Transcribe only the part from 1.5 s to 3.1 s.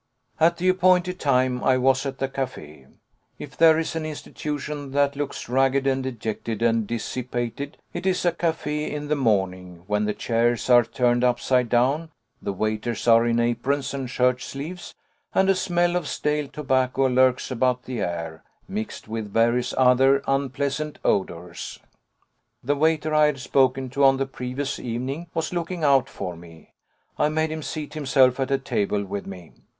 I was at the café.